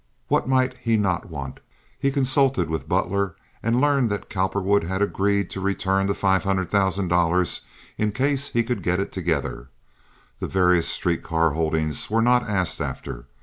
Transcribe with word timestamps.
What 0.29 0.49
might 0.49 0.75
he 0.79 0.97
not 0.97 1.29
want? 1.29 1.59
He 1.99 2.09
consulted 2.09 2.71
with 2.71 2.89
Butler 2.89 3.35
and 3.61 3.79
learned 3.79 4.09
that 4.09 4.31
Cowperwood 4.31 4.83
had 4.85 4.99
agreed 4.99 5.51
to 5.51 5.61
return 5.61 6.07
the 6.07 6.15
five 6.15 6.43
hundred 6.43 6.71
thousand 6.71 7.11
in 7.99 8.11
case 8.11 8.47
he 8.49 8.63
could 8.63 8.81
get 8.81 8.99
it 8.99 9.11
together. 9.11 9.69
The 10.39 10.47
various 10.47 10.87
street 10.87 11.21
car 11.21 11.51
holdings 11.51 12.09
were 12.09 12.23
not 12.23 12.49
asked 12.49 12.81
after. 12.81 13.27